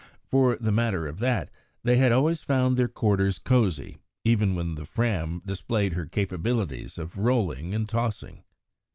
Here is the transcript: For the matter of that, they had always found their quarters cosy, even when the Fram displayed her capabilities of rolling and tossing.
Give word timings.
For 0.25 0.57
the 0.59 0.71
matter 0.71 1.05
of 1.05 1.19
that, 1.19 1.51
they 1.83 1.97
had 1.97 2.11
always 2.11 2.41
found 2.41 2.75
their 2.75 2.87
quarters 2.87 3.37
cosy, 3.37 3.97
even 4.23 4.55
when 4.55 4.73
the 4.73 4.83
Fram 4.87 5.43
displayed 5.45 5.93
her 5.93 6.07
capabilities 6.07 6.97
of 6.97 7.19
rolling 7.19 7.75
and 7.75 7.87
tossing. 7.87 8.43